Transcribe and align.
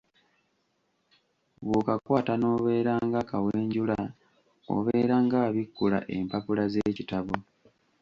Bw'okakwata 1.65 2.33
n'obeera 2.37 2.93
ng'akawenjula 3.07 3.99
obeera 4.75 5.15
ng'abikkula 5.25 5.99
empapula 6.17 6.63
z'ekitabo. 6.71 7.35